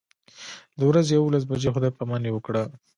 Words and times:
د 0.77 0.79
ورځې 0.89 1.11
یوولس 1.15 1.43
بجې 1.49 1.69
خدای 1.75 1.91
پاماني 1.97 2.29
وکړه. 2.33 2.63